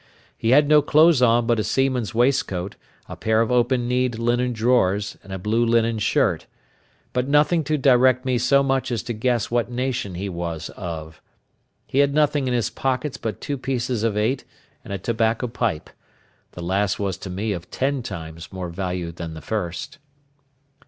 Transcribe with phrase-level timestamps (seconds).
[0.35, 2.75] He had no clothes on but a seaman's waistcoat,
[3.07, 6.47] a pair of open kneed linen drawers, and a blue linen shirt;
[7.13, 11.21] but nothing to direct me so much as to guess what nation he was of.
[11.85, 14.43] He had nothing in his pockets but two pieces of eight
[14.83, 19.39] and a tobacco pipe—the last was to me of ten times more value than the
[19.41, 19.99] first.